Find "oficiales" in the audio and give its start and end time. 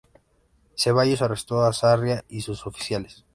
2.65-3.23